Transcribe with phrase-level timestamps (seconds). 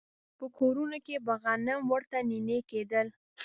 [0.37, 3.07] په کورونو کې به غنم ورته نينې کېدل.